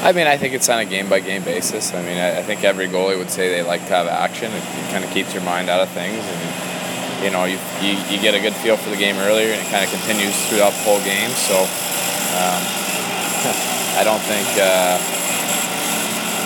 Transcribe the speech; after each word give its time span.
I 0.00 0.12
mean, 0.12 0.28
I 0.28 0.36
think 0.36 0.54
it's 0.54 0.68
on 0.68 0.78
a 0.78 0.84
game 0.84 1.08
by 1.08 1.18
game 1.20 1.42
basis. 1.42 1.92
I 1.92 2.02
mean, 2.02 2.18
I, 2.18 2.38
I, 2.38 2.42
think 2.42 2.62
every 2.62 2.86
goalie 2.86 3.18
would 3.18 3.30
say 3.30 3.48
they 3.48 3.62
like 3.62 3.80
to 3.88 3.94
have 3.94 4.06
action. 4.06 4.52
It, 4.52 4.62
it 4.62 4.90
kind 4.92 5.04
of 5.04 5.10
keeps 5.10 5.34
your 5.34 5.42
mind 5.42 5.68
out 5.68 5.80
of 5.80 5.88
things, 5.90 6.22
and 6.22 7.24
you 7.24 7.30
know, 7.30 7.44
you, 7.44 7.58
you, 7.82 7.98
you 8.08 8.22
get 8.22 8.34
a 8.34 8.40
good 8.40 8.54
feel 8.54 8.76
for 8.76 8.90
the 8.90 8.96
game 8.96 9.16
earlier, 9.16 9.50
and 9.50 9.60
it 9.60 9.68
kind 9.70 9.82
of 9.84 9.90
continues 9.90 10.38
throughout 10.46 10.70
the 10.70 10.84
whole 10.86 11.02
game. 11.02 11.30
So, 11.30 11.58
um, 11.58 12.62
I 13.98 14.02
don't 14.04 14.22
think. 14.22 14.46
Uh, 14.54 15.18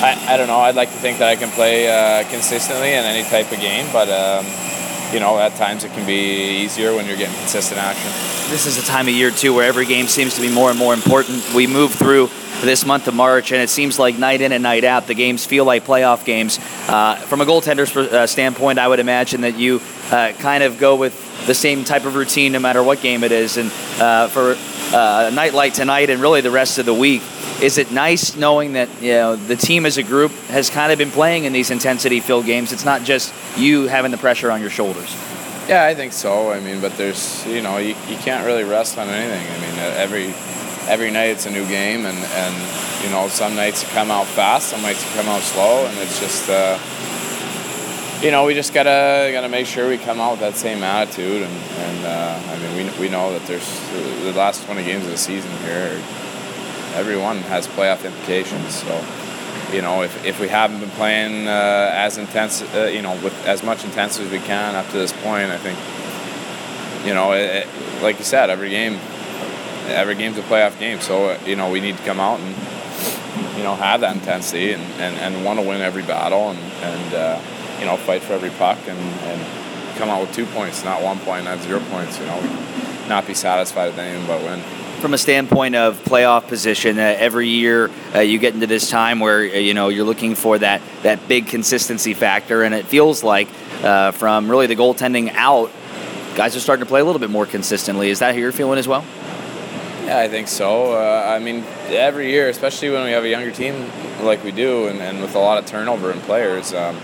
I, 0.02 0.34
I 0.34 0.36
don't 0.36 0.48
know. 0.48 0.58
I'd 0.58 0.74
like 0.74 0.90
to 0.90 0.98
think 0.98 1.18
that 1.18 1.28
I 1.28 1.36
can 1.36 1.50
play 1.50 1.86
uh, 1.86 2.28
consistently 2.28 2.92
in 2.92 3.04
any 3.04 3.22
type 3.28 3.52
of 3.52 3.60
game, 3.60 3.86
but 3.92 4.08
um, 4.08 4.46
you 5.12 5.20
know, 5.20 5.38
at 5.38 5.54
times 5.56 5.84
it 5.84 5.92
can 5.92 6.06
be 6.06 6.64
easier 6.64 6.94
when 6.96 7.06
you're 7.06 7.18
getting 7.18 7.36
consistent 7.36 7.78
action. 7.78 8.10
This 8.50 8.66
is 8.66 8.78
a 8.78 8.82
time 8.82 9.08
of 9.08 9.14
year 9.14 9.30
too 9.30 9.54
where 9.54 9.68
every 9.68 9.86
game 9.86 10.08
seems 10.08 10.34
to 10.34 10.40
be 10.40 10.50
more 10.50 10.70
and 10.70 10.78
more 10.78 10.94
important. 10.94 11.54
We 11.54 11.66
move 11.66 11.92
through 11.92 12.30
this 12.66 12.86
month 12.86 13.08
of 13.08 13.14
March, 13.14 13.52
and 13.52 13.60
it 13.60 13.68
seems 13.68 13.98
like 13.98 14.18
night 14.18 14.40
in 14.40 14.52
and 14.52 14.62
night 14.62 14.84
out, 14.84 15.06
the 15.06 15.14
games 15.14 15.44
feel 15.44 15.64
like 15.64 15.84
playoff 15.84 16.24
games. 16.24 16.58
Uh, 16.88 17.16
from 17.16 17.40
a 17.40 17.44
goaltender's 17.44 17.94
uh, 17.96 18.26
standpoint, 18.26 18.78
I 18.78 18.88
would 18.88 19.00
imagine 19.00 19.42
that 19.42 19.58
you 19.58 19.80
uh, 20.10 20.32
kind 20.38 20.62
of 20.62 20.78
go 20.78 20.96
with 20.96 21.46
the 21.46 21.54
same 21.54 21.84
type 21.84 22.04
of 22.04 22.14
routine 22.14 22.52
no 22.52 22.60
matter 22.60 22.82
what 22.82 23.00
game 23.00 23.24
it 23.24 23.32
is. 23.32 23.56
And 23.56 23.70
uh, 24.00 24.28
for 24.28 24.56
uh, 24.94 25.28
a 25.30 25.34
night 25.34 25.54
like 25.54 25.74
tonight 25.74 26.10
and 26.10 26.20
really 26.20 26.40
the 26.40 26.50
rest 26.50 26.78
of 26.78 26.86
the 26.86 26.94
week, 26.94 27.22
is 27.60 27.78
it 27.78 27.92
nice 27.92 28.36
knowing 28.36 28.72
that 28.72 28.88
you 29.00 29.12
know 29.12 29.36
the 29.36 29.56
team 29.56 29.86
as 29.86 29.96
a 29.96 30.02
group 30.02 30.32
has 30.48 30.70
kind 30.70 30.92
of 30.92 30.98
been 30.98 31.10
playing 31.10 31.44
in 31.44 31.52
these 31.52 31.70
intensity-filled 31.70 32.46
games? 32.46 32.72
It's 32.72 32.84
not 32.84 33.02
just 33.02 33.32
you 33.56 33.86
having 33.86 34.10
the 34.10 34.18
pressure 34.18 34.50
on 34.50 34.60
your 34.60 34.70
shoulders. 34.70 35.14
Yeah, 35.68 35.84
I 35.84 35.94
think 35.94 36.12
so. 36.12 36.50
I 36.50 36.58
mean, 36.58 36.80
but 36.80 36.96
there's 36.96 37.46
you 37.46 37.62
know 37.62 37.78
you, 37.78 37.94
you 38.08 38.16
can't 38.16 38.44
really 38.44 38.64
rest 38.64 38.98
on 38.98 39.08
anything. 39.08 39.46
I 39.46 39.60
mean, 39.60 39.78
every 39.78 40.34
every 40.88 41.10
night 41.10 41.30
it's 41.30 41.46
a 41.46 41.50
new 41.50 41.66
game, 41.68 42.06
and 42.06 42.18
and 42.18 43.04
you 43.04 43.10
know 43.10 43.28
some 43.28 43.54
nights 43.54 43.82
you 43.82 43.88
come 43.90 44.10
out 44.10 44.26
fast, 44.26 44.68
some 44.68 44.82
nights 44.82 45.04
you 45.04 45.10
come 45.20 45.28
out 45.28 45.42
slow, 45.42 45.86
and 45.86 45.98
it's 45.98 46.20
just. 46.20 46.48
Uh, 46.48 46.78
you 48.22 48.30
know, 48.30 48.44
we 48.44 48.54
just 48.54 48.72
gotta 48.72 49.30
gotta 49.32 49.48
make 49.48 49.66
sure 49.66 49.88
we 49.88 49.98
come 49.98 50.20
out 50.20 50.30
with 50.32 50.40
that 50.40 50.54
same 50.54 50.84
attitude, 50.84 51.42
and, 51.42 51.52
and 51.52 52.06
uh, 52.06 52.40
I 52.52 52.58
mean, 52.60 52.76
we, 52.76 53.00
we 53.00 53.08
know 53.08 53.32
that 53.32 53.44
there's 53.48 53.68
the 53.90 54.32
last 54.32 54.64
20 54.64 54.84
games 54.84 55.04
of 55.04 55.10
the 55.10 55.18
season 55.18 55.50
here, 55.64 56.00
everyone 56.94 57.38
has 57.38 57.66
playoff 57.66 58.04
implications. 58.04 58.74
So, 58.74 59.04
you 59.72 59.82
know, 59.82 60.02
if, 60.02 60.24
if 60.24 60.38
we 60.38 60.48
haven't 60.48 60.80
been 60.80 60.90
playing 60.90 61.48
uh, 61.48 61.90
as 61.94 62.18
intense, 62.18 62.62
uh, 62.62 62.90
you 62.92 63.02
know, 63.02 63.12
with 63.22 63.34
as 63.46 63.62
much 63.62 63.84
intensity 63.84 64.26
as 64.26 64.30
we 64.30 64.38
can 64.38 64.74
up 64.76 64.86
to 64.90 64.98
this 64.98 65.12
point, 65.12 65.50
I 65.50 65.58
think, 65.58 65.78
you 67.06 67.14
know, 67.14 67.32
it, 67.32 67.66
it, 67.66 68.02
like 68.02 68.18
you 68.18 68.24
said, 68.24 68.50
every 68.50 68.70
game, 68.70 69.00
every 69.86 70.14
game's 70.14 70.38
a 70.38 70.42
playoff 70.42 70.78
game. 70.78 71.00
So, 71.00 71.30
uh, 71.30 71.38
you 71.46 71.56
know, 71.56 71.70
we 71.70 71.80
need 71.80 71.96
to 71.96 72.02
come 72.04 72.20
out 72.20 72.40
and, 72.40 73.56
you 73.56 73.62
know, 73.62 73.74
have 73.74 74.00
that 74.00 74.14
intensity 74.16 74.72
and, 74.72 74.82
and, 75.00 75.16
and 75.16 75.44
want 75.44 75.58
to 75.58 75.66
win 75.66 75.80
every 75.80 76.02
battle 76.02 76.50
and, 76.50 76.58
and 76.58 77.14
uh, 77.14 77.40
you 77.78 77.86
know, 77.86 77.96
fight 77.96 78.22
for 78.22 78.34
every 78.34 78.50
puck 78.50 78.78
and, 78.86 78.98
and 78.98 79.96
come 79.96 80.08
out 80.08 80.20
with 80.20 80.32
two 80.32 80.46
points, 80.46 80.84
not 80.84 81.02
one 81.02 81.18
point, 81.20 81.44
not 81.44 81.60
zero 81.60 81.80
points. 81.90 82.18
You 82.18 82.26
know, 82.26 82.40
not 83.08 83.26
be 83.26 83.34
satisfied 83.34 83.88
with 83.88 83.98
anything 83.98 84.26
but 84.26 84.42
win. 84.42 84.60
From 85.00 85.14
a 85.14 85.18
standpoint 85.18 85.74
of 85.74 85.98
playoff 86.04 86.46
position, 86.46 86.98
uh, 86.98 87.02
every 87.18 87.48
year 87.48 87.90
uh, 88.14 88.20
you 88.20 88.38
get 88.38 88.54
into 88.54 88.68
this 88.68 88.88
time 88.88 89.18
where 89.18 89.40
uh, 89.40 89.58
you 89.58 89.74
know 89.74 89.88
you're 89.88 90.04
looking 90.04 90.34
for 90.34 90.58
that 90.58 90.80
that 91.02 91.26
big 91.28 91.48
consistency 91.48 92.14
factor, 92.14 92.62
and 92.62 92.74
it 92.74 92.86
feels 92.86 93.24
like 93.24 93.48
uh, 93.82 94.12
from 94.12 94.48
really 94.48 94.68
the 94.68 94.76
goaltending 94.76 95.32
out, 95.34 95.72
guys 96.36 96.54
are 96.54 96.60
starting 96.60 96.84
to 96.84 96.88
play 96.88 97.00
a 97.00 97.04
little 97.04 97.18
bit 97.18 97.30
more 97.30 97.46
consistently. 97.46 98.10
Is 98.10 98.20
that 98.20 98.34
how 98.34 98.40
you're 98.40 98.52
feeling 98.52 98.78
as 98.78 98.86
well? 98.86 99.04
Yeah, 100.12 100.18
I 100.18 100.28
think 100.28 100.48
so. 100.48 100.92
Uh, 100.92 101.24
I 101.26 101.38
mean, 101.38 101.64
every 101.88 102.30
year, 102.30 102.50
especially 102.50 102.90
when 102.90 103.02
we 103.04 103.12
have 103.12 103.24
a 103.24 103.30
younger 103.30 103.50
team 103.50 103.90
like 104.20 104.44
we 104.44 104.52
do, 104.52 104.88
and, 104.88 105.00
and 105.00 105.22
with 105.22 105.34
a 105.34 105.38
lot 105.38 105.56
of 105.56 105.64
turnover 105.64 106.12
in 106.12 106.20
players. 106.20 106.74
Um, 106.74 106.98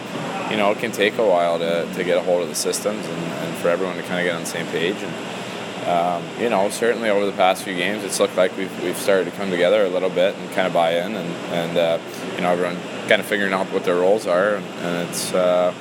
you 0.50 0.58
know, 0.58 0.70
it 0.72 0.78
can 0.78 0.92
take 0.92 1.16
a 1.16 1.26
while 1.26 1.58
to, 1.58 1.90
to 1.94 2.04
get 2.04 2.18
a 2.18 2.20
hold 2.20 2.42
of 2.42 2.50
the 2.50 2.54
systems 2.54 3.06
and, 3.06 3.16
and 3.16 3.56
for 3.56 3.70
everyone 3.70 3.96
to 3.96 4.02
kind 4.02 4.20
of 4.20 4.24
get 4.26 4.34
on 4.34 4.42
the 4.42 4.46
same 4.46 4.66
page. 4.66 4.96
And, 5.02 5.88
um, 5.88 6.22
you 6.38 6.50
know, 6.50 6.68
certainly 6.68 7.08
over 7.08 7.24
the 7.24 7.32
past 7.32 7.62
few 7.62 7.74
games, 7.74 8.04
it's 8.04 8.20
looked 8.20 8.36
like 8.36 8.54
we've, 8.58 8.82
we've 8.84 8.98
started 8.98 9.24
to 9.24 9.30
come 9.38 9.50
together 9.50 9.86
a 9.86 9.88
little 9.88 10.10
bit 10.10 10.36
and 10.36 10.50
kind 10.50 10.66
of 10.66 10.74
buy 10.74 10.98
in 10.98 11.14
and, 11.14 11.28
and 11.54 11.78
uh, 11.78 11.98
you 12.34 12.42
know, 12.42 12.50
everyone 12.50 12.76
kind 13.08 13.22
of 13.22 13.26
figuring 13.26 13.54
out 13.54 13.72
what 13.72 13.84
their 13.84 13.96
roles 13.96 14.26
are. 14.26 14.56
And, 14.56 14.66
and 14.66 15.08
it's, 15.08 15.32
uh, 15.32 15.72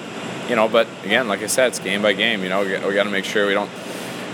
you 0.48 0.56
know, 0.56 0.70
but 0.70 0.88
again, 1.04 1.28
like 1.28 1.44
I 1.44 1.48
said, 1.48 1.68
it's 1.68 1.80
game 1.80 2.02
by 2.02 2.14
game. 2.14 2.42
You 2.42 2.48
know, 2.48 2.62
we, 2.62 2.72
we 2.88 2.94
got 2.94 3.04
to 3.04 3.12
make 3.12 3.26
sure 3.26 3.48
we 3.48 3.54
don't 3.54 3.70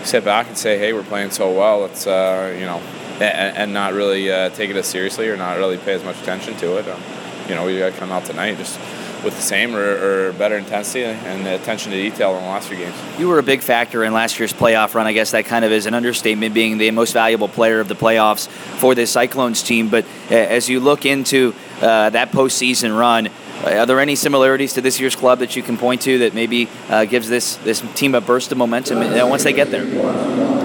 sit 0.05 0.23
back 0.23 0.47
and 0.47 0.57
say, 0.57 0.77
hey, 0.77 0.93
we're 0.93 1.03
playing 1.03 1.31
so 1.31 1.51
well. 1.51 1.81
Let's, 1.81 2.07
uh, 2.07 2.55
you 2.57 2.65
know, 2.65 2.77
and, 3.15 3.57
and 3.57 3.73
not 3.73 3.93
really 3.93 4.31
uh, 4.31 4.49
take 4.49 4.69
it 4.69 4.75
as 4.75 4.87
seriously 4.87 5.29
or 5.29 5.37
not 5.37 5.57
really 5.57 5.77
pay 5.77 5.93
as 5.93 6.03
much 6.03 6.21
attention 6.21 6.55
to 6.57 6.77
it. 6.77 6.87
Um, 6.87 7.01
you 7.47 7.55
know, 7.55 7.65
we 7.65 7.77
got 7.77 7.93
to 7.93 7.97
come 7.97 8.11
out 8.11 8.25
tonight 8.25 8.57
just 8.57 8.79
with 9.23 9.35
the 9.35 9.41
same 9.41 9.75
or, 9.75 10.27
or, 10.27 10.33
better 10.33 10.57
intensity 10.57 11.03
and 11.03 11.47
attention 11.47 11.91
to 11.91 11.97
detail 11.97 12.35
in 12.35 12.43
the 12.43 12.49
last 12.49 12.67
few 12.67 12.77
games. 12.77 12.95
You 13.17 13.27
were 13.27 13.39
a 13.39 13.43
big 13.43 13.61
factor 13.61 14.03
in 14.03 14.13
last 14.13 14.39
year's 14.39 14.53
playoff 14.53 14.93
run. 14.93 15.07
I 15.07 15.13
guess 15.13 15.31
that 15.31 15.45
kind 15.45 15.63
of 15.63 15.71
is 15.71 15.85
an 15.85 15.93
understatement, 15.93 16.53
being 16.53 16.77
the 16.77 16.91
most 16.91 17.13
valuable 17.13 17.47
player 17.47 17.79
of 17.79 17.87
the 17.87 17.95
playoffs 17.95 18.47
for 18.47 18.95
this 18.95 19.11
Cyclones 19.11 19.63
team. 19.63 19.89
But 19.89 20.05
uh, 20.29 20.35
as 20.35 20.69
you 20.69 20.79
look 20.79 21.05
into 21.05 21.53
uh, 21.81 22.09
that 22.09 22.31
postseason 22.31 22.97
run, 22.97 23.27
uh, 23.27 23.77
are 23.77 23.85
there 23.85 23.99
any 23.99 24.15
similarities 24.15 24.73
to 24.73 24.81
this 24.81 24.99
year's 24.99 25.15
club 25.15 25.39
that 25.39 25.55
you 25.55 25.63
can 25.63 25.77
point 25.77 26.01
to 26.01 26.19
that 26.19 26.33
maybe 26.33 26.67
uh, 26.89 27.05
gives 27.05 27.29
this 27.29 27.55
this 27.57 27.81
team 27.95 28.15
a 28.15 28.21
burst 28.21 28.51
of 28.51 28.57
momentum 28.57 28.97
uh, 28.97 29.25
once 29.27 29.43
they 29.43 29.53
get 29.53 29.71
there? 29.71 29.83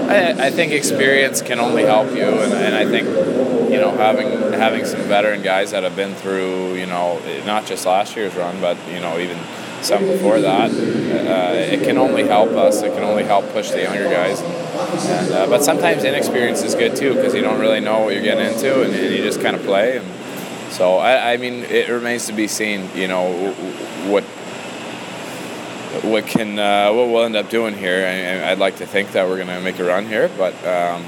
I, 0.09 0.47
I 0.47 0.51
think 0.51 0.71
experience 0.71 1.41
can 1.41 1.59
only 1.59 1.83
help 1.83 2.09
you, 2.09 2.23
and, 2.23 2.53
and 2.53 2.75
I 2.75 2.85
think 2.85 3.58
you 3.71 3.79
know, 3.79 3.91
having 3.91 4.27
having 4.53 4.85
some 4.85 5.01
veteran 5.01 5.41
guys 5.41 5.71
that 5.71 5.83
have 5.83 5.95
been 5.95 6.15
through, 6.15 6.75
you 6.75 6.85
know, 6.85 7.19
not 7.45 7.65
just 7.65 7.85
last 7.85 8.15
year's 8.15 8.35
run, 8.35 8.59
but 8.61 8.77
you 8.87 8.99
know, 8.99 9.19
even 9.19 9.37
some 9.81 10.05
before 10.05 10.41
that, 10.41 10.71
uh, 10.71 11.53
it 11.53 11.83
can 11.83 11.97
only 11.97 12.23
help 12.23 12.49
us. 12.51 12.81
It 12.81 12.93
can 12.93 13.03
only 13.03 13.23
help 13.23 13.49
push 13.53 13.71
the 13.71 13.83
younger 13.83 14.09
guys. 14.09 14.41
And, 14.41 14.53
and 14.53 15.31
uh, 15.33 15.47
but 15.47 15.63
sometimes 15.63 16.03
inexperience 16.03 16.63
is 16.63 16.75
good 16.75 16.95
too 16.95 17.13
because 17.13 17.33
you 17.33 17.41
don't 17.41 17.59
really 17.59 17.79
know 17.79 17.99
what 18.01 18.13
you're 18.13 18.23
getting 18.23 18.53
into, 18.53 18.83
and, 18.83 18.93
and 18.93 19.15
you 19.15 19.21
just 19.21 19.41
kind 19.41 19.55
of 19.55 19.63
play. 19.63 19.97
And 19.97 20.73
so, 20.73 20.97
I, 20.97 21.33
I, 21.33 21.37
mean, 21.37 21.63
it 21.63 21.89
remains 21.89 22.27
to 22.27 22.33
be 22.33 22.47
seen. 22.47 22.89
You 22.95 23.07
know, 23.07 23.51
what 24.09 24.23
what 26.03 26.27
can 26.27 26.59
uh, 26.59 26.91
what 26.93 27.07
we'll 27.07 27.23
end 27.23 27.35
up 27.35 27.49
doing 27.49 27.75
here. 27.75 28.05
I, 28.45 28.49
would 28.49 28.59
like 28.59 28.77
to 28.77 28.85
think 28.85 29.13
that 29.13 29.27
we're 29.27 29.37
going 29.37 29.47
to 29.47 29.61
make 29.61 29.79
a 29.79 29.83
run 29.83 30.05
here, 30.07 30.29
but. 30.37 30.53
Um, 30.65 31.05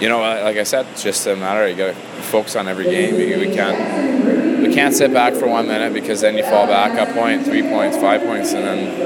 you 0.00 0.08
know, 0.08 0.20
like 0.20 0.56
I 0.56 0.62
said, 0.64 0.86
it's 0.92 1.02
just 1.02 1.26
a 1.26 1.36
matter. 1.36 1.68
You 1.68 1.76
got 1.76 1.94
to 1.94 2.22
focus 2.22 2.56
on 2.56 2.68
every 2.68 2.84
game. 2.84 3.14
We 3.16 3.54
can't 3.54 4.60
we 4.62 4.74
can't 4.74 4.94
sit 4.94 5.12
back 5.12 5.34
for 5.34 5.48
one 5.48 5.66
minute 5.66 5.92
because 5.92 6.20
then 6.20 6.36
you 6.36 6.42
fall 6.42 6.66
back 6.66 6.92
a 6.98 7.12
point, 7.12 7.44
three 7.44 7.62
points, 7.62 7.96
five 7.96 8.22
points, 8.22 8.52
and 8.52 8.64
then 8.64 8.98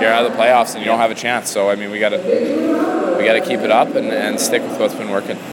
you're 0.00 0.12
out 0.12 0.24
of 0.24 0.32
the 0.32 0.38
playoffs 0.38 0.74
and 0.74 0.80
you 0.80 0.86
don't 0.86 0.98
have 0.98 1.10
a 1.10 1.14
chance. 1.14 1.50
So 1.50 1.70
I 1.70 1.76
mean, 1.76 1.90
we 1.90 1.98
got 1.98 2.10
to 2.10 2.18
we 3.18 3.24
got 3.24 3.34
to 3.34 3.40
keep 3.40 3.60
it 3.60 3.70
up 3.70 3.94
and, 3.94 4.08
and 4.08 4.40
stick 4.40 4.62
with 4.62 4.78
what's 4.78 4.94
been 4.94 5.10
working. 5.10 5.36